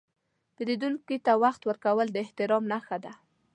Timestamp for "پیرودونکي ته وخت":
0.55-1.61